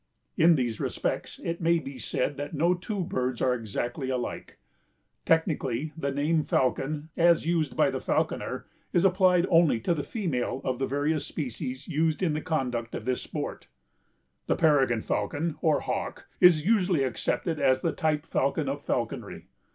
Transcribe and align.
In 0.35 0.55
these 0.55 0.79
respects 0.79 1.37
it 1.43 1.61
may 1.61 1.77
be 1.77 1.99
said 1.99 2.35
that 2.37 2.55
no 2.55 2.73
two 2.73 3.01
birds 3.03 3.39
are 3.39 3.53
exactly 3.53 4.09
alike. 4.09 4.57
Technically 5.27 5.91
the 5.95 6.09
name 6.09 6.41
falcon, 6.41 7.09
as 7.15 7.45
used 7.45 7.77
by 7.77 7.91
the 7.91 8.01
falconer, 8.01 8.65
is 8.93 9.05
applied 9.05 9.45
only 9.51 9.79
to 9.81 9.93
the 9.93 10.01
female 10.01 10.59
of 10.63 10.79
the 10.79 10.87
various 10.87 11.27
species 11.27 11.87
used 11.87 12.23
in 12.23 12.33
the 12.33 12.41
conducting 12.41 12.97
of 12.97 13.05
this 13.05 13.21
sport. 13.21 13.67
The 14.47 14.55
peregrine 14.55 15.01
falcon 15.01 15.57
or 15.61 15.81
hawk 15.81 16.25
is 16.39 16.65
usually 16.65 17.03
accepted 17.03 17.59
as 17.59 17.81
the 17.81 17.91
type 17.93 18.25
falcon 18.25 18.67
of 18.67 18.81
falconry. 18.81 19.49